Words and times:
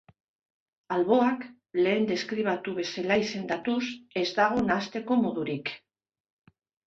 Alboak, 0.93 1.43
lehen 1.87 2.07
deskribatu 2.11 2.73
bezala 2.79 3.17
izendatuz, 3.25 3.83
ez 4.23 4.25
dago 4.41 4.63
nahasteko 4.73 5.19
modurik. 5.27 5.71